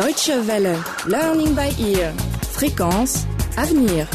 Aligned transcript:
Deutsche 0.00 0.30
Welle. 0.46 0.78
Learning 1.06 1.54
by 1.54 1.78
ear. 1.78 2.14
Fréquence. 2.42 3.26
Avenir. 3.58 4.08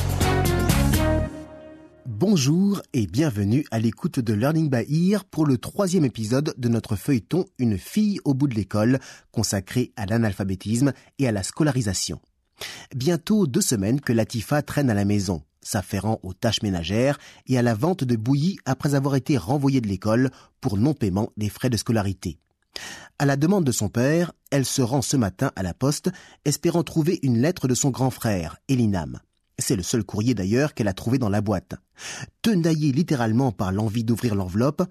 Bonjour 2.07 2.81
et 2.93 3.05
bienvenue 3.05 3.63
à 3.69 3.77
l'écoute 3.77 4.19
de 4.19 4.33
Learning 4.33 4.67
by 4.67 5.11
Ear 5.11 5.25
pour 5.25 5.45
le 5.45 5.59
troisième 5.59 6.03
épisode 6.03 6.55
de 6.57 6.69
notre 6.69 6.95
feuilleton 6.95 7.45
Une 7.59 7.77
fille 7.77 8.19
au 8.25 8.33
bout 8.33 8.47
de 8.47 8.55
l'école 8.55 8.97
consacré 9.31 9.91
à 9.95 10.07
l'analphabétisme 10.07 10.91
et 11.19 11.27
à 11.27 11.31
la 11.31 11.43
scolarisation. 11.43 12.19
Bientôt 12.95 13.45
deux 13.45 13.61
semaines 13.61 14.01
que 14.01 14.13
Latifa 14.13 14.63
traîne 14.63 14.89
à 14.89 14.95
la 14.95 15.05
maison, 15.05 15.43
s'affairant 15.61 16.19
aux 16.23 16.33
tâches 16.33 16.63
ménagères 16.63 17.19
et 17.45 17.59
à 17.59 17.61
la 17.61 17.75
vente 17.75 18.03
de 18.03 18.15
bouillies 18.15 18.57
après 18.65 18.95
avoir 18.95 19.13
été 19.13 19.37
renvoyée 19.37 19.81
de 19.81 19.87
l'école 19.87 20.31
pour 20.61 20.77
non-paiement 20.77 21.29
des 21.37 21.49
frais 21.49 21.69
de 21.69 21.77
scolarité. 21.77 22.39
À 23.17 23.25
la 23.25 23.37
demande 23.37 23.63
de 23.63 23.71
son 23.71 23.87
père, 23.89 24.33
elle 24.51 24.65
se 24.65 24.81
rend 24.81 25.01
ce 25.01 25.15
matin 25.17 25.51
à 25.55 25.63
la 25.63 25.73
poste, 25.73 26.09
espérant 26.43 26.83
trouver 26.83 27.19
une 27.23 27.39
lettre 27.39 27.67
de 27.67 27.75
son 27.75 27.89
grand 27.89 28.09
frère, 28.09 28.57
Elinam. 28.67 29.19
C'est 29.57 29.77
le 29.77 29.83
seul 29.83 30.03
courrier 30.03 30.33
d'ailleurs 30.33 30.73
qu'elle 30.73 30.89
a 30.89 30.93
trouvé 30.93 31.17
dans 31.17 31.29
la 31.29 31.41
boîte. 31.41 31.75
Tenaillée 32.41 32.91
littéralement 32.91 33.51
par 33.51 33.71
l'envie 33.71 34.03
d'ouvrir 34.03 34.35
l'enveloppe, 34.35 34.83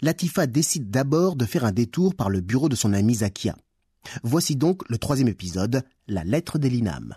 Latifa 0.00 0.46
décide 0.46 0.90
d'abord 0.90 1.36
de 1.36 1.44
faire 1.44 1.64
un 1.64 1.72
détour 1.72 2.14
par 2.14 2.30
le 2.30 2.40
bureau 2.40 2.68
de 2.68 2.76
son 2.76 2.92
ami 2.92 3.16
Zakia. 3.16 3.54
Voici 4.22 4.56
donc 4.56 4.82
le 4.88 4.98
troisième 4.98 5.28
épisode, 5.28 5.82
la 6.06 6.24
lettre 6.24 6.58
d'Elinam. 6.58 7.16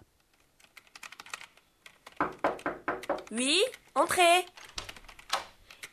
Oui, 3.32 3.58
entrez. 3.96 4.46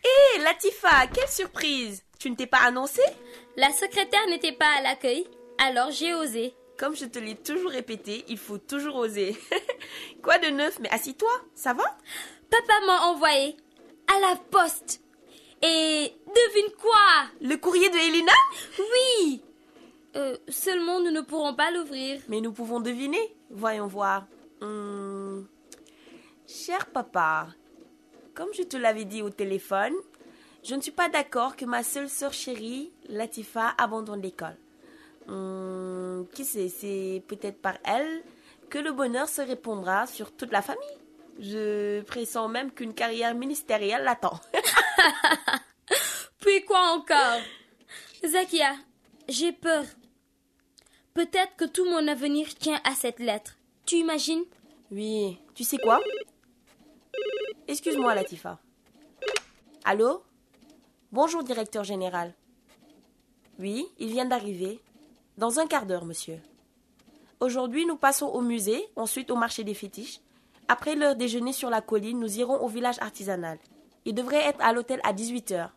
Hé, 0.02 0.42
Latifa, 0.42 1.06
quelle 1.06 1.28
surprise 1.28 2.02
Tu 2.18 2.30
ne 2.30 2.34
t'es 2.36 2.46
pas 2.46 2.58
annoncée 2.64 3.02
La 3.56 3.70
secrétaire 3.70 4.26
n'était 4.28 4.52
pas 4.52 4.78
à 4.78 4.82
l'accueil, 4.82 5.26
alors 5.58 5.90
j'ai 5.90 6.14
osé. 6.14 6.54
Comme 6.76 6.96
je 6.96 7.04
te 7.06 7.18
l'ai 7.18 7.36
toujours 7.36 7.70
répété, 7.70 8.24
il 8.28 8.38
faut 8.38 8.58
toujours 8.58 8.96
oser. 8.96 9.36
Quoi 10.22 10.38
de 10.38 10.48
neuf? 10.48 10.78
Mais 10.80 10.90
assis-toi, 10.90 11.30
ça 11.54 11.74
va? 11.74 11.84
Papa 12.50 12.86
m'a 12.86 13.02
envoyé 13.06 13.56
à 14.06 14.20
la 14.20 14.36
poste. 14.36 15.00
Et 15.60 16.12
devine 16.26 16.72
quoi? 16.80 17.26
Le 17.40 17.56
courrier 17.56 17.90
de 17.90 17.96
Elina 17.96 18.32
Oui 18.78 19.42
euh, 20.14 20.36
Seulement 20.48 21.00
nous 21.00 21.10
ne 21.10 21.20
pourrons 21.20 21.54
pas 21.54 21.72
l'ouvrir. 21.72 22.20
Mais 22.28 22.40
nous 22.40 22.52
pouvons 22.52 22.78
deviner. 22.78 23.34
Voyons 23.50 23.88
voir. 23.88 24.26
Hum, 24.60 25.48
Cher 26.46 26.86
papa, 26.86 27.48
comme 28.34 28.54
je 28.54 28.62
te 28.62 28.76
l'avais 28.76 29.04
dit 29.04 29.20
au 29.20 29.30
téléphone, 29.30 29.94
je 30.68 30.74
ne 30.74 30.82
suis 30.82 30.92
pas 30.92 31.08
d'accord 31.08 31.56
que 31.56 31.64
ma 31.64 31.82
seule 31.82 32.10
sœur 32.10 32.34
chérie, 32.34 32.92
Latifa, 33.08 33.74
abandonne 33.78 34.20
l'école. 34.20 34.56
Hum, 35.26 36.26
qui 36.34 36.44
sait, 36.44 36.68
c'est 36.68 37.22
peut-être 37.26 37.62
par 37.62 37.78
elle 37.84 38.22
que 38.68 38.78
le 38.78 38.92
bonheur 38.92 39.30
se 39.30 39.40
répondra 39.40 40.06
sur 40.06 40.30
toute 40.30 40.52
la 40.52 40.60
famille. 40.60 40.98
Je 41.40 42.02
pressens 42.02 42.48
même 42.48 42.70
qu'une 42.70 42.92
carrière 42.92 43.34
ministérielle 43.34 44.04
l'attend. 44.04 44.38
Puis 46.40 46.62
quoi 46.66 46.92
encore? 46.92 47.40
Zakia, 48.26 48.74
j'ai 49.26 49.52
peur. 49.52 49.84
Peut-être 51.14 51.56
que 51.56 51.64
tout 51.64 51.86
mon 51.86 52.06
avenir 52.08 52.54
tient 52.56 52.80
à 52.84 52.94
cette 52.94 53.20
lettre. 53.20 53.56
Tu 53.86 53.96
imagines? 53.96 54.44
Oui, 54.90 55.38
tu 55.54 55.64
sais 55.64 55.78
quoi? 55.78 56.00
Excuse-moi, 57.66 58.14
Latifa. 58.14 58.58
Allô? 59.84 60.22
Bonjour, 61.10 61.42
directeur 61.42 61.84
général. 61.84 62.34
Oui, 63.58 63.86
il 63.98 64.10
vient 64.10 64.26
d'arriver. 64.26 64.78
Dans 65.38 65.58
un 65.58 65.66
quart 65.66 65.86
d'heure, 65.86 66.04
monsieur. 66.04 66.38
Aujourd'hui, 67.40 67.86
nous 67.86 67.96
passons 67.96 68.26
au 68.26 68.42
musée, 68.42 68.84
ensuite 68.94 69.30
au 69.30 69.36
marché 69.36 69.64
des 69.64 69.72
fétiches. 69.72 70.20
Après 70.68 70.96
l'heure 70.96 71.16
déjeuner 71.16 71.54
sur 71.54 71.70
la 71.70 71.80
colline, 71.80 72.20
nous 72.20 72.38
irons 72.38 72.60
au 72.60 72.68
village 72.68 72.98
artisanal. 73.00 73.58
Il 74.04 74.14
devrait 74.14 74.44
être 74.44 74.60
à 74.60 74.74
l'hôtel 74.74 75.00
à 75.02 75.14
18h. 75.14 75.70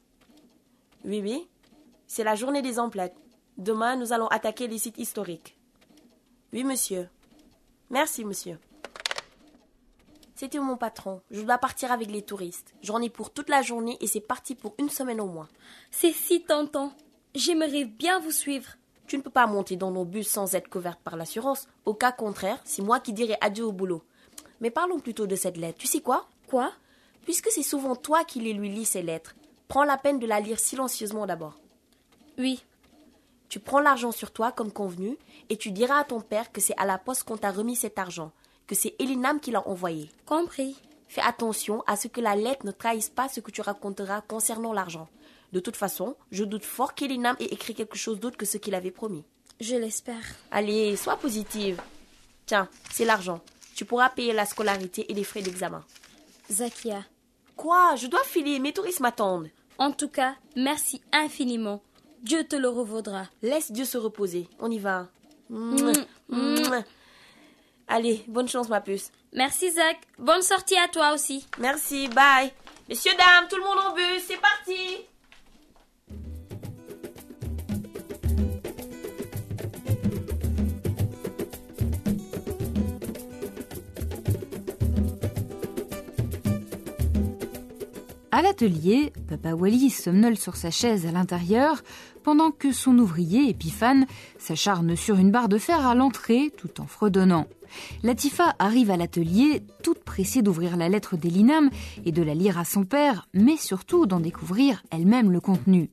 Oui, 1.05 1.21
oui. 1.23 1.47
C'est 2.07 2.25
la 2.25 2.35
journée 2.35 2.61
des 2.61 2.77
emplettes. 2.77 3.15
Demain, 3.57 3.95
nous 3.95 4.11
allons 4.11 4.27
attaquer 4.27 4.67
les 4.67 4.79
sites 4.79 4.97
historiques. 4.97 5.57
Oui, 6.51 6.65
monsieur. 6.65 7.07
Merci, 7.89 8.25
monsieur. 8.25 8.59
C'était 10.41 10.57
mon 10.57 10.75
patron. 10.75 11.21
Je 11.29 11.41
dois 11.41 11.59
partir 11.59 11.91
avec 11.91 12.09
les 12.09 12.23
touristes. 12.23 12.73
J'en 12.81 12.99
ai 12.99 13.11
pour 13.11 13.29
toute 13.31 13.47
la 13.47 13.61
journée 13.61 13.99
et 14.01 14.07
c'est 14.07 14.19
parti 14.19 14.55
pour 14.55 14.73
une 14.79 14.89
semaine 14.89 15.21
au 15.21 15.27
moins. 15.27 15.47
C'est 15.91 16.13
si 16.13 16.41
tentant. 16.41 16.93
J'aimerais 17.35 17.85
bien 17.85 18.19
vous 18.19 18.31
suivre. 18.31 18.71
Tu 19.05 19.19
ne 19.19 19.21
peux 19.21 19.29
pas 19.29 19.45
monter 19.45 19.75
dans 19.75 19.91
nos 19.91 20.03
bus 20.03 20.27
sans 20.27 20.55
être 20.55 20.67
couverte 20.67 20.99
par 21.03 21.15
l'assurance. 21.15 21.67
Au 21.85 21.93
cas 21.93 22.11
contraire, 22.11 22.59
c'est 22.63 22.81
moi 22.81 22.99
qui 22.99 23.13
dirai 23.13 23.37
adieu 23.39 23.65
au 23.65 23.71
boulot. 23.71 24.01
Mais 24.61 24.71
parlons 24.71 24.99
plutôt 24.99 25.27
de 25.27 25.35
cette 25.35 25.57
lettre. 25.57 25.77
Tu 25.77 25.85
sais 25.85 26.01
quoi? 26.01 26.25
Quoi? 26.47 26.71
Puisque 27.23 27.51
c'est 27.51 27.61
souvent 27.61 27.95
toi 27.95 28.23
qui 28.23 28.39
les 28.39 28.53
lui 28.53 28.69
lis 28.69 28.85
ces 28.85 29.03
lettres, 29.03 29.35
prends 29.67 29.83
la 29.83 29.99
peine 29.99 30.17
de 30.17 30.25
la 30.25 30.39
lire 30.39 30.59
silencieusement 30.59 31.27
d'abord. 31.27 31.59
Oui. 32.39 32.65
Tu 33.47 33.59
prends 33.59 33.79
l'argent 33.79 34.11
sur 34.11 34.31
toi 34.31 34.51
comme 34.51 34.71
convenu 34.71 35.19
et 35.49 35.57
tu 35.57 35.69
diras 35.69 35.99
à 35.99 36.03
ton 36.03 36.19
père 36.19 36.51
que 36.51 36.61
c'est 36.61 36.79
à 36.79 36.87
la 36.87 36.97
poste 36.97 37.25
qu'on 37.25 37.37
t'a 37.37 37.51
remis 37.51 37.75
cet 37.75 37.99
argent, 37.99 38.31
que 38.71 38.75
c'est 38.75 38.95
Elinam 38.99 39.41
qui 39.41 39.51
l'a 39.51 39.67
envoyé. 39.67 40.09
Compris. 40.25 40.77
Fais 41.09 41.19
attention 41.19 41.83
à 41.87 41.97
ce 41.97 42.07
que 42.07 42.21
la 42.21 42.37
lettre 42.37 42.65
ne 42.65 42.71
trahisse 42.71 43.09
pas 43.09 43.27
ce 43.27 43.41
que 43.41 43.51
tu 43.51 43.59
raconteras 43.59 44.21
concernant 44.21 44.71
l'argent. 44.71 45.09
De 45.51 45.59
toute 45.59 45.75
façon, 45.75 46.15
je 46.31 46.45
doute 46.45 46.63
fort 46.63 46.95
qu'Elinam 46.95 47.35
ait 47.41 47.53
écrit 47.53 47.75
quelque 47.75 47.97
chose 47.97 48.21
d'autre 48.21 48.37
que 48.37 48.45
ce 48.45 48.57
qu'il 48.57 48.73
avait 48.73 48.89
promis. 48.89 49.25
Je 49.59 49.75
l'espère. 49.75 50.23
Allez, 50.51 50.95
sois 50.95 51.17
positive. 51.17 51.81
Tiens, 52.45 52.69
c'est 52.89 53.03
l'argent. 53.03 53.41
Tu 53.75 53.83
pourras 53.83 54.07
payer 54.07 54.31
la 54.31 54.45
scolarité 54.45 55.11
et 55.11 55.13
les 55.13 55.25
frais 55.25 55.41
d'examen. 55.41 55.83
Zakia. 56.49 57.03
Quoi? 57.57 57.97
Je 57.97 58.07
dois 58.07 58.23
filer, 58.23 58.59
mes 58.59 58.71
touristes 58.71 59.01
m'attendent. 59.01 59.49
En 59.79 59.91
tout 59.91 60.07
cas, 60.07 60.35
merci 60.55 61.01
infiniment. 61.11 61.81
Dieu 62.23 62.45
te 62.45 62.55
le 62.55 62.69
revaudra. 62.69 63.27
Laisse 63.41 63.73
Dieu 63.73 63.83
se 63.83 63.97
reposer. 63.97 64.47
On 64.59 64.71
y 64.71 64.79
va. 64.79 65.09
Mouah, 65.49 65.91
mouah. 66.29 66.85
Allez, 67.93 68.23
bonne 68.29 68.47
chance, 68.47 68.69
ma 68.69 68.79
puce. 68.79 69.11
Merci 69.33 69.69
Zach. 69.69 69.97
Bonne 70.17 70.41
sortie 70.41 70.77
à 70.77 70.87
toi 70.87 71.13
aussi. 71.13 71.45
Merci, 71.59 72.07
bye. 72.07 72.49
Messieurs, 72.87 73.11
dames, 73.17 73.49
tout 73.49 73.57
le 73.57 73.63
monde 73.63 73.79
en 73.85 73.93
bus, 73.93 74.23
c'est 74.25 74.39
parti. 74.39 75.05
À 88.31 88.41
l'atelier, 88.41 89.11
Papa 89.27 89.53
Wally 89.53 89.89
somnole 89.89 90.37
sur 90.37 90.55
sa 90.55 90.71
chaise 90.71 91.05
à 91.05 91.11
l'intérieur, 91.11 91.83
pendant 92.23 92.51
que 92.51 92.71
son 92.71 92.97
ouvrier, 92.99 93.49
Epiphane, 93.49 94.05
s'acharne 94.37 94.95
sur 94.95 95.17
une 95.17 95.31
barre 95.31 95.49
de 95.49 95.57
fer 95.57 95.85
à 95.87 95.95
l'entrée, 95.95 96.51
tout 96.57 96.81
en 96.81 96.87
fredonnant. 96.87 97.47
Latifa 98.03 98.55
arrive 98.59 98.91
à 98.91 98.97
l'atelier, 98.97 99.63
toute 99.83 100.03
pressée 100.03 100.41
d'ouvrir 100.41 100.77
la 100.77 100.89
lettre 100.89 101.17
d'Elinam 101.17 101.69
et 102.05 102.11
de 102.11 102.21
la 102.21 102.33
lire 102.33 102.59
à 102.59 102.65
son 102.65 102.83
père, 102.83 103.27
mais 103.33 103.57
surtout 103.57 104.05
d'en 104.05 104.19
découvrir 104.19 104.83
elle-même 104.91 105.31
le 105.31 105.39
contenu. 105.39 105.89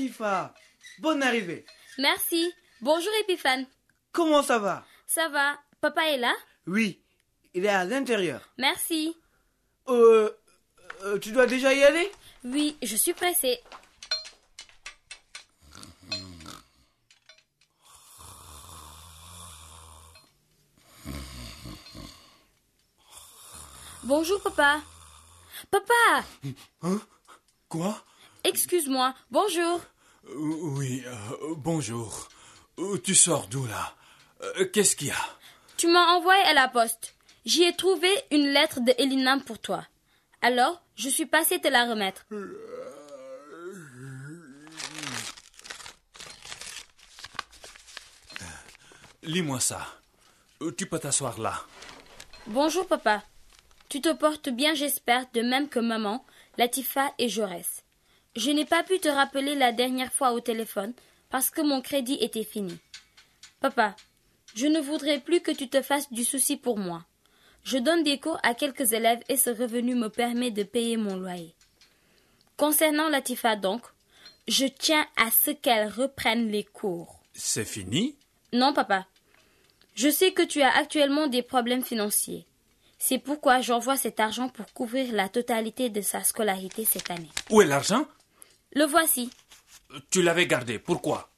Latifa, 0.00 0.54
bonne 1.00 1.22
arrivée. 1.22 1.66
Merci. 1.98 2.50
Bonjour 2.80 3.12
Epiphane. 3.20 3.66
Comment 4.12 4.42
ça 4.42 4.58
va? 4.58 4.86
Ça 5.06 5.28
va 5.28 5.58
Papa 5.82 6.06
est 6.08 6.16
là? 6.16 6.32
Oui, 6.66 7.02
il 7.52 7.66
est 7.66 7.68
à 7.68 7.84
l'intérieur. 7.84 8.40
Merci. 8.56 9.14
Euh, 9.88 10.30
euh, 11.04 11.18
tu 11.18 11.32
dois 11.32 11.46
déjà 11.46 11.74
y 11.74 11.82
aller? 11.82 12.10
Oui, 12.44 12.78
je 12.82 12.96
suis 12.96 13.12
pressée. 13.12 13.60
Bonjour 24.04 24.40
papa. 24.40 24.80
Papa 25.70 26.24
Quoi? 27.68 28.02
Excuse-moi. 28.44 29.14
Bonjour. 29.30 29.80
Euh, 30.28 30.32
Oui, 30.76 31.02
euh, 31.06 31.54
bonjour. 31.56 32.28
Euh, 32.78 32.98
Tu 33.02 33.14
sors 33.14 33.46
d'où 33.48 33.66
là 33.66 33.94
Euh, 34.42 34.66
Qu'est-ce 34.72 34.96
qu'il 34.96 35.08
y 35.08 35.10
a 35.10 35.38
Tu 35.76 35.86
m'as 35.88 36.14
envoyé 36.14 36.42
à 36.44 36.54
la 36.54 36.68
poste. 36.68 37.14
J'y 37.44 37.62
ai 37.64 37.74
trouvé 37.76 38.08
une 38.30 38.48
lettre 38.48 38.80
de 38.80 38.92
Elinam 38.98 39.42
pour 39.42 39.58
toi. 39.58 39.86
Alors, 40.42 40.82
je 40.96 41.08
suis 41.08 41.26
passée 41.26 41.60
te 41.60 41.68
la 41.68 41.84
remettre. 41.86 42.24
lis-moi 49.22 49.60
ça. 49.60 49.86
Tu 50.76 50.86
peux 50.86 50.98
t'asseoir 50.98 51.40
là. 51.40 51.54
Bonjour 52.46 52.86
papa. 52.86 53.22
Tu 53.88 54.00
te 54.00 54.12
portes 54.12 54.48
bien, 54.50 54.74
j'espère, 54.74 55.24
de 55.34 55.40
même 55.42 55.68
que 55.68 55.78
maman, 55.80 56.24
Latifa 56.58 57.12
et 57.18 57.28
Jaurès. 57.28 57.84
Je 58.36 58.50
n'ai 58.50 58.64
pas 58.64 58.82
pu 58.82 58.98
te 59.00 59.08
rappeler 59.08 59.54
la 59.54 59.72
dernière 59.72 60.12
fois 60.12 60.32
au 60.32 60.40
téléphone 60.40 60.92
parce 61.30 61.50
que 61.50 61.62
mon 61.62 61.80
crédit 61.80 62.18
était 62.20 62.44
fini. 62.44 62.78
Papa, 63.60 63.96
je 64.54 64.66
ne 64.66 64.80
voudrais 64.80 65.20
plus 65.20 65.40
que 65.40 65.50
tu 65.50 65.68
te 65.68 65.82
fasses 65.82 66.12
du 66.12 66.24
souci 66.24 66.56
pour 66.56 66.78
moi. 66.78 67.04
Je 67.64 67.78
donne 67.78 68.04
des 68.04 68.18
cours 68.18 68.38
à 68.42 68.54
quelques 68.54 68.92
élèves 68.92 69.20
et 69.28 69.36
ce 69.36 69.50
revenu 69.50 69.94
me 69.94 70.08
permet 70.08 70.50
de 70.50 70.62
payer 70.62 70.96
mon 70.96 71.16
loyer. 71.16 71.54
Concernant 72.56 73.08
Latifa 73.08 73.56
donc, 73.56 73.82
je 74.48 74.66
tiens 74.66 75.06
à 75.16 75.30
ce 75.30 75.50
qu'elle 75.50 75.88
reprenne 75.88 76.48
les 76.48 76.64
cours. 76.64 77.20
C'est 77.32 77.64
fini? 77.64 78.16
Non, 78.52 78.72
papa. 78.72 79.06
Je 79.94 80.08
sais 80.08 80.32
que 80.32 80.42
tu 80.42 80.62
as 80.62 80.74
actuellement 80.76 81.26
des 81.26 81.42
problèmes 81.42 81.84
financiers. 81.84 82.46
C'est 82.98 83.18
pourquoi 83.18 83.60
j'envoie 83.60 83.96
cet 83.96 84.20
argent 84.20 84.48
pour 84.48 84.72
couvrir 84.72 85.12
la 85.12 85.28
totalité 85.28 85.88
de 85.88 86.00
sa 86.00 86.22
scolarité 86.22 86.84
cette 86.84 87.10
année. 87.10 87.30
Où 87.50 87.60
est 87.62 87.66
l'argent? 87.66 88.06
Le 88.72 88.84
voici. 88.84 89.30
Tu 90.10 90.22
l'avais 90.22 90.46
gardé. 90.46 90.78
Pourquoi? 90.78 91.30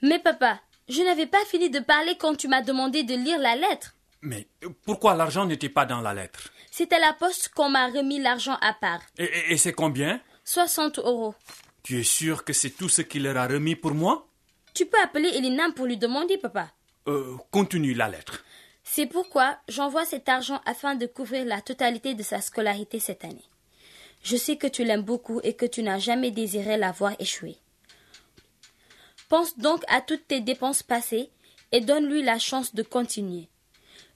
Mais 0.00 0.18
papa, 0.18 0.60
je 0.88 1.02
n'avais 1.02 1.26
pas 1.26 1.44
fini 1.46 1.70
de 1.70 1.80
parler 1.80 2.16
quand 2.18 2.34
tu 2.34 2.48
m'as 2.48 2.62
demandé 2.62 3.04
de 3.04 3.14
lire 3.14 3.38
la 3.38 3.56
lettre. 3.56 3.94
Mais 4.22 4.46
pourquoi 4.84 5.14
l'argent 5.14 5.44
n'était 5.46 5.68
pas 5.68 5.84
dans 5.84 6.00
la 6.00 6.14
lettre? 6.14 6.48
C'est 6.70 6.92
à 6.92 6.98
la 6.98 7.12
poste 7.12 7.48
qu'on 7.50 7.68
m'a 7.68 7.88
remis 7.88 8.20
l'argent 8.20 8.56
à 8.60 8.72
part. 8.72 9.00
Et, 9.18 9.24
et- 9.24 9.52
et 9.52 9.56
c'est 9.58 9.72
combien? 9.72 10.20
60 10.44 10.98
euros. 10.98 11.34
Tu 11.82 12.00
es 12.00 12.04
sûr 12.04 12.44
que 12.44 12.52
c'est 12.52 12.70
tout 12.70 12.88
ce 12.88 13.02
qu'il 13.02 13.24
leur 13.24 13.36
a 13.36 13.46
remis 13.46 13.76
pour 13.76 13.92
moi? 13.92 14.26
Tu 14.74 14.86
peux 14.86 15.00
appeler 15.02 15.28
Elinam 15.28 15.74
pour 15.74 15.86
lui 15.86 15.96
demander, 15.98 16.38
papa. 16.38 16.70
euh, 17.08 17.36
Continue 17.50 17.94
la 17.94 18.08
lettre. 18.08 18.42
C'est 18.84 19.06
pourquoi 19.06 19.58
j'envoie 19.68 20.04
cet 20.04 20.28
argent 20.28 20.60
afin 20.66 20.94
de 20.94 21.06
couvrir 21.06 21.44
la 21.44 21.60
totalité 21.60 22.14
de 22.14 22.22
sa 22.22 22.40
scolarité 22.40 22.98
cette 23.00 23.24
année. 23.24 23.44
Je 24.22 24.36
sais 24.36 24.56
que 24.56 24.66
tu 24.66 24.84
l'aimes 24.84 25.02
beaucoup 25.02 25.40
et 25.42 25.54
que 25.54 25.66
tu 25.66 25.82
n'as 25.82 25.98
jamais 25.98 26.30
désiré 26.30 26.76
la 26.76 26.92
voir 26.92 27.14
échouer. 27.18 27.56
Pense 29.28 29.58
donc 29.58 29.82
à 29.88 30.00
toutes 30.00 30.28
tes 30.28 30.40
dépenses 30.40 30.82
passées 30.82 31.30
et 31.72 31.80
donne-lui 31.80 32.22
la 32.22 32.38
chance 32.38 32.74
de 32.74 32.82
continuer. 32.82 33.48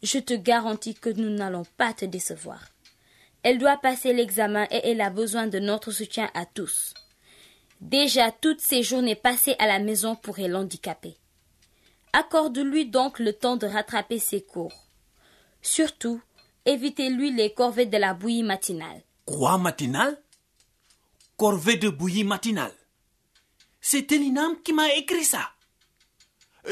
Je 0.03 0.19
te 0.19 0.35
garantis 0.35 0.95
que 0.95 1.11
nous 1.11 1.31
n'allons 1.31 1.65
pas 1.77 1.93
te 1.93 2.05
décevoir. 2.05 2.61
Elle 3.43 3.59
doit 3.59 3.79
passer 3.79 4.13
l'examen 4.13 4.67
et 4.71 4.91
elle 4.91 5.01
a 5.01 5.11
besoin 5.11 5.47
de 5.47 5.59
notre 5.59 5.91
soutien 5.91 6.31
à 6.35 6.47
tous. 6.47 6.95
Déjà 7.81 8.31
toutes 8.31 8.61
ces 8.61 8.83
journées 8.83 9.15
passées 9.15 9.57
à 9.59 9.67
la 9.67 9.79
maison 9.79 10.17
pourraient 10.17 10.49
l'handicaper. 10.49 11.17
Accorde-lui 12.13 12.87
donc 12.87 13.19
le 13.19 13.33
temps 13.33 13.57
de 13.57 13.67
rattraper 13.67 14.19
ses 14.19 14.43
cours. 14.43 14.73
Surtout, 15.63 16.21
évitez-lui 16.65 17.33
les 17.33 17.53
corvées 17.53 17.87
de 17.87 17.97
la 17.99 18.15
bouillie 18.15 18.43
matinale. 18.43 19.03
Quoi 19.27 19.59
matinal 19.59 20.23
Corvée 21.37 21.77
de 21.77 21.91
bouillie 21.91 22.25
matinale. 22.25 22.73
C'est 23.81 24.11
Elinam 24.13 24.63
qui 24.63 24.73
m'a 24.73 24.95
écrit 24.95 25.25
ça. 25.25 25.51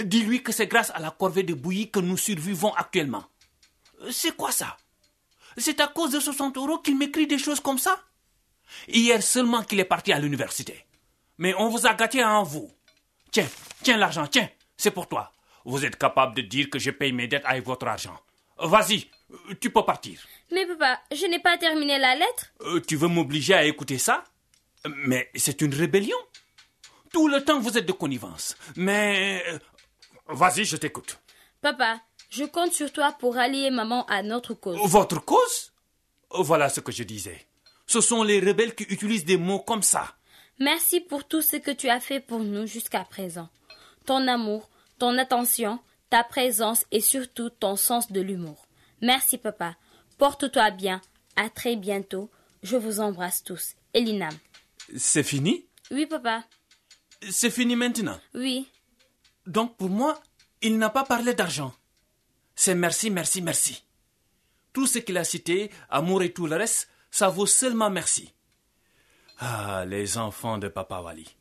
Dis-lui 0.02 0.42
que 0.42 0.52
c'est 0.52 0.66
grâce 0.66 0.90
à 0.90 1.00
la 1.00 1.10
corvée 1.10 1.42
de 1.42 1.54
bouillie 1.54 1.90
que 1.90 2.00
nous 2.00 2.16
survivons 2.16 2.72
actuellement. 2.74 3.24
C'est 4.10 4.36
quoi 4.36 4.52
ça? 4.52 4.76
C'est 5.56 5.80
à 5.80 5.88
cause 5.88 6.12
de 6.12 6.20
60 6.20 6.56
euros 6.56 6.78
qu'il 6.78 6.96
m'écrit 6.96 7.26
des 7.26 7.38
choses 7.38 7.60
comme 7.60 7.78
ça? 7.78 8.00
Hier 8.88 9.22
seulement 9.22 9.62
qu'il 9.62 9.80
est 9.80 9.84
parti 9.84 10.12
à 10.12 10.18
l'université. 10.18 10.86
Mais 11.38 11.54
on 11.58 11.68
vous 11.68 11.86
a 11.86 11.94
gâté 11.94 12.24
en 12.24 12.42
vous. 12.42 12.70
Tiens, 13.30 13.48
tiens 13.82 13.96
l'argent, 13.96 14.26
tiens, 14.26 14.48
c'est 14.76 14.90
pour 14.90 15.08
toi. 15.08 15.32
Vous 15.64 15.84
êtes 15.84 15.96
capable 15.96 16.36
de 16.36 16.42
dire 16.42 16.70
que 16.70 16.78
je 16.78 16.90
paye 16.90 17.12
mes 17.12 17.26
dettes 17.28 17.44
avec 17.44 17.64
votre 17.64 17.86
argent. 17.86 18.18
Vas-y, 18.58 19.08
tu 19.60 19.70
peux 19.70 19.84
partir. 19.84 20.20
Mais 20.52 20.66
papa, 20.66 21.00
je 21.12 21.26
n'ai 21.26 21.40
pas 21.40 21.58
terminé 21.58 21.98
la 21.98 22.14
lettre. 22.14 22.52
Euh, 22.62 22.80
tu 22.86 22.96
veux 22.96 23.08
m'obliger 23.08 23.54
à 23.54 23.64
écouter 23.64 23.98
ça? 23.98 24.24
Mais 24.88 25.30
c'est 25.34 25.60
une 25.60 25.74
rébellion. 25.74 26.16
Tout 27.12 27.28
le 27.28 27.42
temps, 27.44 27.58
vous 27.60 27.76
êtes 27.78 27.86
de 27.86 27.92
connivence. 27.92 28.56
Mais... 28.76 29.42
euh, 29.48 29.58
Vas-y, 30.28 30.64
je 30.64 30.76
t'écoute. 30.76 31.18
Papa, 31.60 32.00
je 32.30 32.44
compte 32.44 32.72
sur 32.72 32.92
toi 32.92 33.12
pour 33.18 33.34
rallier 33.34 33.70
maman 33.70 34.06
à 34.06 34.22
notre 34.22 34.54
cause. 34.54 34.78
Votre 34.84 35.22
cause? 35.24 35.72
Voilà 36.30 36.68
ce 36.68 36.80
que 36.80 36.92
je 36.92 37.02
disais. 37.02 37.46
Ce 37.86 38.00
sont 38.00 38.22
les 38.22 38.40
rebelles 38.40 38.74
qui 38.74 38.84
utilisent 38.84 39.24
des 39.26 39.36
mots 39.36 39.60
comme 39.60 39.82
ça. 39.82 40.14
Merci 40.58 41.00
pour 41.00 41.24
tout 41.28 41.42
ce 41.42 41.56
que 41.56 41.70
tu 41.70 41.88
as 41.88 42.00
fait 42.00 42.20
pour 42.20 42.38
nous 42.40 42.66
jusqu'à 42.66 43.04
présent. 43.04 43.48
Ton 44.06 44.26
amour, 44.28 44.70
ton 44.98 45.18
attention, 45.18 45.78
ta 46.14 46.22
présence 46.22 46.86
et 46.92 47.00
surtout 47.00 47.50
ton 47.50 47.74
sens 47.74 48.12
de 48.12 48.20
l'humour. 48.20 48.68
Merci 49.02 49.36
papa. 49.36 49.74
Porte-toi 50.16 50.70
bien. 50.70 51.00
À 51.34 51.50
très 51.50 51.74
bientôt. 51.74 52.30
Je 52.62 52.76
vous 52.76 53.00
embrasse 53.00 53.42
tous. 53.42 53.74
Elinam. 53.94 54.32
C'est 54.96 55.24
fini? 55.24 55.66
Oui 55.90 56.06
papa. 56.06 56.44
C'est 57.28 57.50
fini 57.50 57.74
maintenant? 57.74 58.16
Oui. 58.32 58.70
Donc 59.48 59.76
pour 59.76 59.90
moi, 59.90 60.22
il 60.62 60.78
n'a 60.78 60.88
pas 60.88 61.02
parlé 61.02 61.34
d'argent. 61.34 61.74
C'est 62.54 62.76
merci, 62.76 63.10
merci, 63.10 63.42
merci. 63.42 63.82
Tout 64.72 64.86
ce 64.86 65.00
qu'il 65.00 65.18
a 65.18 65.24
cité, 65.24 65.72
amour 65.90 66.22
et 66.22 66.32
tout 66.32 66.46
le 66.46 66.54
reste, 66.54 66.88
ça 67.10 67.28
vaut 67.28 67.46
seulement 67.46 67.90
merci. 67.90 68.32
Ah, 69.40 69.84
les 69.84 70.16
enfants 70.16 70.58
de 70.58 70.68
Papa 70.68 71.00
Wali. 71.00 71.34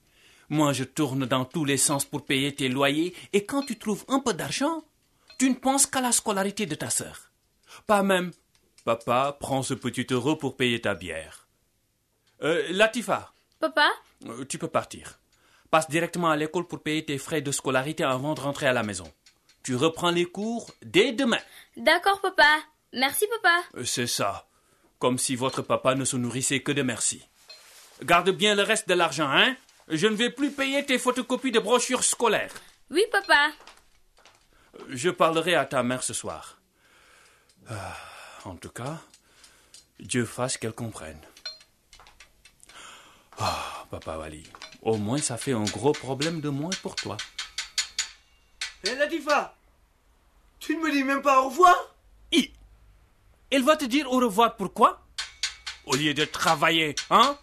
Moi, 0.53 0.71
je 0.71 0.83
tourne 0.83 1.25
dans 1.25 1.45
tous 1.45 1.65
les 1.65 1.77
sens 1.77 2.05
pour 2.05 2.25
payer 2.25 2.53
tes 2.53 2.69
loyers, 2.69 3.15
et 3.33 3.43
quand 3.43 3.63
tu 3.63 3.75
trouves 3.79 4.05
un 4.07 4.19
peu 4.19 4.35
d'argent, 4.35 4.83
tu 5.39 5.49
ne 5.49 5.55
penses 5.55 5.87
qu'à 5.87 5.99
la 5.99 6.11
scolarité 6.11 6.67
de 6.67 6.75
ta 6.75 6.91
sœur. 6.91 7.31
Pas 7.87 8.03
même. 8.03 8.31
Papa, 8.85 9.35
prends 9.39 9.63
ce 9.63 9.73
petit 9.73 10.05
euro 10.11 10.35
pour 10.35 10.55
payer 10.55 10.79
ta 10.79 10.93
bière. 10.93 11.47
Euh, 12.43 12.67
Latifa, 12.69 13.33
Papa? 13.59 13.89
Euh, 14.27 14.45
tu 14.45 14.59
peux 14.59 14.67
partir. 14.67 15.19
Passe 15.71 15.89
directement 15.89 16.29
à 16.29 16.35
l'école 16.35 16.67
pour 16.67 16.83
payer 16.83 17.03
tes 17.03 17.17
frais 17.17 17.41
de 17.41 17.51
scolarité 17.51 18.03
avant 18.03 18.35
de 18.35 18.41
rentrer 18.41 18.67
à 18.67 18.73
la 18.73 18.83
maison. 18.83 19.11
Tu 19.63 19.75
reprends 19.75 20.11
les 20.11 20.25
cours 20.25 20.69
dès 20.83 21.13
demain. 21.13 21.41
D'accord 21.77 22.21
papa. 22.21 22.59
Merci 22.93 23.25
papa. 23.41 23.59
Euh, 23.77 23.85
C'est 23.85 24.05
ça. 24.05 24.47
Comme 24.99 25.17
si 25.17 25.35
votre 25.35 25.63
papa 25.63 25.95
ne 25.95 26.05
se 26.05 26.15
nourrissait 26.15 26.59
que 26.61 26.71
de 26.71 26.83
merci. 26.83 27.27
Garde 28.03 28.29
bien 28.29 28.53
le 28.53 28.61
reste 28.61 28.87
de 28.87 28.93
l'argent, 28.93 29.31
hein? 29.31 29.55
Je 29.87 30.07
ne 30.07 30.15
vais 30.15 30.29
plus 30.29 30.51
payer 30.51 30.85
tes 30.85 30.97
photocopies 30.97 31.51
de 31.51 31.59
brochures 31.59 32.03
scolaires. 32.03 32.53
Oui 32.89 33.03
papa. 33.11 33.51
Je 34.89 35.09
parlerai 35.09 35.55
à 35.55 35.65
ta 35.65 35.83
mère 35.83 36.03
ce 36.03 36.13
soir. 36.13 36.57
Ah, 37.69 37.95
en 38.45 38.55
tout 38.55 38.69
cas, 38.69 38.97
Dieu 39.99 40.25
fasse 40.25 40.57
qu'elle 40.57 40.73
comprenne. 40.73 41.21
Ah, 43.37 43.85
papa 43.89 44.17
Wali, 44.17 44.43
au 44.81 44.97
moins 44.97 45.17
ça 45.17 45.37
fait 45.37 45.53
un 45.53 45.63
gros 45.63 45.91
problème 45.93 46.41
de 46.41 46.49
moins 46.49 46.69
pour 46.81 46.95
toi. 46.95 47.17
Hé 48.83 48.95
Latifa 48.95 49.55
Tu 50.59 50.75
ne 50.75 50.83
me 50.83 50.91
dis 50.91 51.03
même 51.03 51.21
pas 51.21 51.41
au 51.41 51.49
revoir? 51.49 51.75
I. 52.31 52.51
Elle 53.49 53.63
va 53.63 53.75
te 53.77 53.85
dire 53.85 54.11
au 54.11 54.19
revoir 54.19 54.55
pourquoi? 54.55 55.05
Au 55.85 55.95
lieu 55.95 56.13
de 56.13 56.25
travailler, 56.25 56.95
hein? 57.09 57.37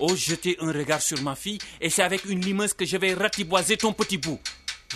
Oh, 0.00 0.14
jeter 0.14 0.56
un 0.60 0.72
regard 0.72 1.02
sur 1.02 1.20
ma 1.22 1.34
fille 1.34 1.58
et 1.80 1.90
c'est 1.90 2.02
avec 2.02 2.24
une 2.24 2.40
limeuse 2.40 2.72
que 2.72 2.84
je 2.84 2.96
vais 2.96 3.14
ratiboiser 3.14 3.76
ton 3.76 3.92
petit 3.92 4.18
bout. 4.18 4.38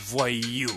Voyou. 0.07 0.71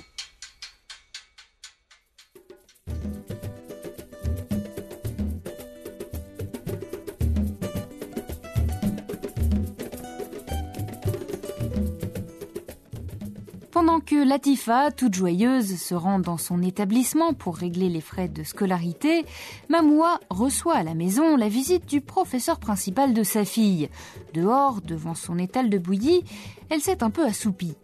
Que 13.99 14.27
Latifa, 14.27 14.91
toute 14.91 15.13
joyeuse, 15.13 15.77
se 15.77 15.95
rend 15.95 16.19
dans 16.19 16.37
son 16.37 16.61
établissement 16.61 17.33
pour 17.33 17.55
régler 17.55 17.87
les 17.87 18.01
frais 18.01 18.27
de 18.27 18.43
scolarité, 18.43 19.25
Mamoua 19.69 20.19
reçoit 20.29 20.75
à 20.75 20.83
la 20.83 20.93
maison 20.93 21.37
la 21.37 21.47
visite 21.47 21.85
du 21.85 22.01
professeur 22.01 22.59
principal 22.59 23.13
de 23.13 23.23
sa 23.23 23.45
fille. 23.45 23.89
Dehors, 24.33 24.81
devant 24.81 25.15
son 25.15 25.37
étal 25.37 25.69
de 25.69 25.77
bouillie, 25.77 26.23
elle 26.69 26.81
s'est 26.81 27.03
un 27.03 27.09
peu 27.09 27.25
assoupie. 27.25 27.75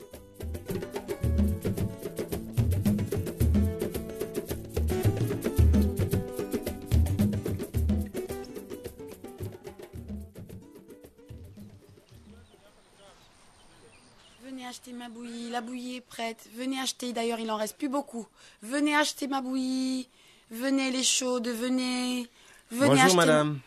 Acheter 14.82 14.94
ma 14.98 15.10
bouillie, 15.10 15.50
la 15.52 15.62
bouillie 15.62 15.98
est 15.98 16.02
prête. 16.02 16.48
Venez 16.56 16.80
acheter, 16.80 17.14
d'ailleurs 17.14 17.40
il 17.40 17.52
en 17.52 17.56
reste 17.58 17.78
plus 17.78 17.88
beaucoup. 17.90 18.28
Venez 18.64 18.96
acheter 18.96 19.28
ma 19.28 19.40
bouillie. 19.42 20.08
Venez, 20.50 20.88
elle 20.88 20.96
est 20.96 21.04
chaude, 21.04 21.48
venez. 21.48 22.28
Venez 22.72 22.88
Bonjour 22.88 23.04
acheter. 23.04 23.16
madame. 23.18 23.60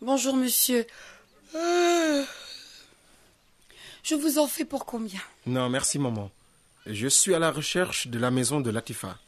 Bonjour 0.00 0.36
monsieur. 0.36 0.86
Euh, 1.56 2.24
Je 4.04 4.14
vous 4.14 4.38
en 4.38 4.46
fais 4.46 4.64
pour 4.64 4.86
combien? 4.86 5.20
Non, 5.46 5.68
merci 5.68 5.98
maman. 5.98 6.30
Je 6.86 7.08
suis 7.08 7.34
à 7.34 7.38
la 7.40 7.50
recherche 7.50 8.06
de 8.06 8.18
la 8.18 8.30
maison 8.30 8.60
de 8.60 8.70
Latifa. 8.70 9.18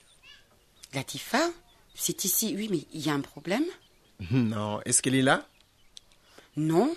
Latifa? 0.94 1.50
C'est 1.94 2.24
ici, 2.24 2.54
oui, 2.56 2.68
mais 2.70 2.86
il 2.92 3.04
y 3.04 3.10
a 3.10 3.14
un 3.14 3.20
problème? 3.20 3.64
Non, 4.30 4.80
est-ce 4.84 5.02
qu'elle 5.02 5.16
est 5.16 5.22
là? 5.22 5.44
Non. 6.56 6.94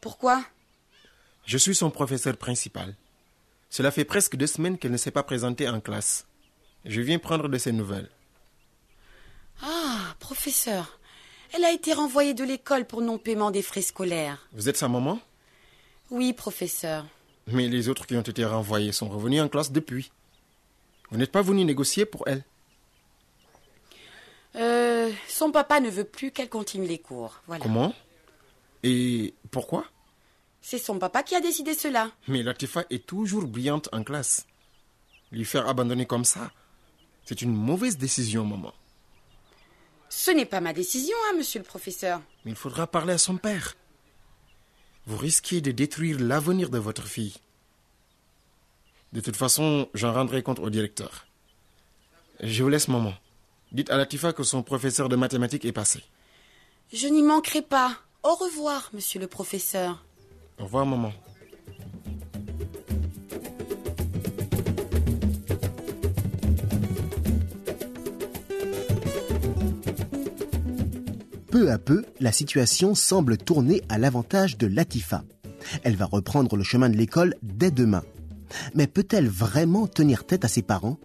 Pourquoi? 0.00 0.44
Je 1.46 1.58
suis 1.58 1.76
son 1.76 1.90
professeur 1.90 2.36
principal. 2.36 2.96
Cela 3.70 3.90
fait 3.90 4.04
presque 4.04 4.36
deux 4.36 4.48
semaines 4.48 4.78
qu'elle 4.78 4.90
ne 4.90 4.96
s'est 4.96 5.12
pas 5.12 5.22
présentée 5.22 5.68
en 5.68 5.80
classe. 5.80 6.26
Je 6.84 7.00
viens 7.00 7.18
prendre 7.18 7.48
de 7.48 7.58
ses 7.58 7.72
nouvelles. 7.72 8.10
Ah, 9.62 10.14
professeur. 10.18 10.98
Elle 11.52 11.64
a 11.64 11.72
été 11.72 11.92
renvoyée 11.92 12.34
de 12.34 12.44
l'école 12.44 12.84
pour 12.84 13.00
non-paiement 13.00 13.52
des 13.52 13.62
frais 13.62 13.82
scolaires. 13.82 14.48
Vous 14.52 14.68
êtes 14.68 14.76
sa 14.76 14.88
maman? 14.88 15.20
Oui, 16.10 16.32
professeur. 16.32 17.06
Mais 17.46 17.68
les 17.68 17.88
autres 17.88 18.06
qui 18.06 18.16
ont 18.16 18.22
été 18.22 18.44
renvoyés 18.44 18.92
sont 18.92 19.08
revenus 19.08 19.40
en 19.40 19.48
classe 19.48 19.70
depuis. 19.70 20.10
Vous 21.10 21.18
n'êtes 21.18 21.30
pas 21.30 21.42
venu 21.42 21.64
négocier 21.64 22.04
pour 22.04 22.26
elle? 22.26 22.44
Euh, 24.56 25.12
son 25.28 25.52
papa 25.52 25.78
ne 25.78 25.90
veut 25.90 26.04
plus 26.04 26.32
qu'elle 26.32 26.48
continue 26.48 26.88
les 26.88 26.98
cours. 26.98 27.40
Voilà. 27.46 27.62
Comment? 27.62 27.94
Et 28.82 29.34
pourquoi? 29.52 29.84
C'est 30.68 30.78
son 30.78 30.98
papa 30.98 31.22
qui 31.22 31.36
a 31.36 31.40
décidé 31.40 31.74
cela. 31.74 32.10
Mais 32.26 32.42
Latifa 32.42 32.82
est 32.90 33.06
toujours 33.06 33.46
brillante 33.46 33.88
en 33.92 34.02
classe. 34.02 34.48
Lui 35.30 35.44
faire 35.44 35.68
abandonner 35.68 36.06
comme 36.06 36.24
ça, 36.24 36.50
c'est 37.24 37.40
une 37.40 37.54
mauvaise 37.54 37.98
décision, 37.98 38.44
maman. 38.44 38.74
Ce 40.08 40.32
n'est 40.32 40.44
pas 40.44 40.60
ma 40.60 40.72
décision, 40.72 41.14
hein, 41.28 41.36
monsieur 41.36 41.60
le 41.60 41.64
professeur. 41.64 42.20
Mais 42.44 42.50
il 42.50 42.56
faudra 42.56 42.88
parler 42.88 43.12
à 43.12 43.18
son 43.18 43.36
père. 43.36 43.76
Vous 45.06 45.16
risquez 45.16 45.60
de 45.60 45.70
détruire 45.70 46.18
l'avenir 46.18 46.68
de 46.68 46.78
votre 46.78 47.06
fille. 47.06 47.36
De 49.12 49.20
toute 49.20 49.36
façon, 49.36 49.88
j'en 49.94 50.12
rendrai 50.12 50.42
compte 50.42 50.58
au 50.58 50.68
directeur. 50.68 51.28
Je 52.40 52.64
vous 52.64 52.70
laisse, 52.70 52.88
maman. 52.88 53.14
Dites 53.70 53.90
à 53.90 53.96
Latifa 53.96 54.32
que 54.32 54.42
son 54.42 54.64
professeur 54.64 55.08
de 55.08 55.14
mathématiques 55.14 55.64
est 55.64 55.70
passé. 55.70 56.02
Je 56.92 57.06
n'y 57.06 57.22
manquerai 57.22 57.62
pas. 57.62 58.00
Au 58.24 58.34
revoir, 58.34 58.90
monsieur 58.92 59.20
le 59.20 59.28
professeur. 59.28 60.02
Au 60.58 60.64
revoir, 60.64 60.86
maman. 60.86 61.12
Peu 71.50 71.70
à 71.70 71.78
peu, 71.78 72.04
la 72.20 72.32
situation 72.32 72.94
semble 72.94 73.38
tourner 73.38 73.82
à 73.88 73.98
l'avantage 73.98 74.58
de 74.58 74.66
Latifa. 74.66 75.24
Elle 75.84 75.96
va 75.96 76.04
reprendre 76.04 76.56
le 76.56 76.62
chemin 76.62 76.88
de 76.88 76.96
l'école 76.96 77.34
dès 77.42 77.70
demain. 77.70 78.02
Mais 78.74 78.86
peut-elle 78.86 79.28
vraiment 79.28 79.86
tenir 79.86 80.24
tête 80.24 80.44
à 80.44 80.48
ses 80.48 80.62
parents? 80.62 80.98